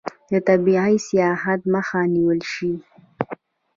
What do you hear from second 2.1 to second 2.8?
نیول شوې؟